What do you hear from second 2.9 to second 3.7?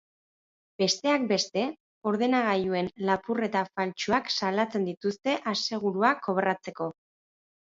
lapurreta